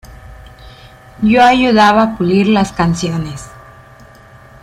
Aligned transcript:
Yo 1.21 1.43
ayudaba 1.43 2.01
a 2.01 2.17
pulir 2.17 2.47
las 2.47 2.71
canciones. 2.71 3.45